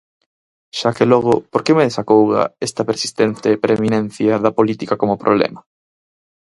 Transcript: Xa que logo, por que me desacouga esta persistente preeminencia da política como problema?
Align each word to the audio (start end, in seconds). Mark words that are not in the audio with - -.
Xa 0.79 0.89
que 0.97 1.05
logo, 1.11 1.33
por 1.51 1.61
que 1.65 1.75
me 1.77 1.87
desacouga 1.89 2.41
esta 2.67 2.87
persistente 2.89 3.49
preeminencia 3.63 4.33
da 4.43 4.55
política 4.59 4.99
como 5.01 5.21
problema? 5.23 5.59